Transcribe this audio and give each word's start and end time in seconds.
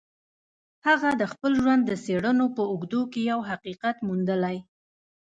هغه 0.87 1.09
د 1.21 1.23
خپل 1.31 1.51
ژوند 1.61 1.81
د 1.85 1.91
څېړنو 2.03 2.45
په 2.55 2.63
اوږدو 2.71 3.01
کې 3.11 3.21
يو 3.31 3.39
حقيقت 3.49 3.95
موندلی. 4.07 4.57